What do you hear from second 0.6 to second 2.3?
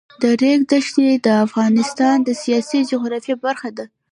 دښتې د افغانستان د